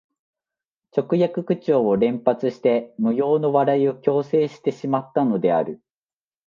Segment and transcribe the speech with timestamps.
[0.97, 5.79] 直訳口調を連発して無用の笑いを強制してしまったのである